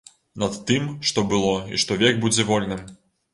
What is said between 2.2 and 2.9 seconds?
будзе вольным.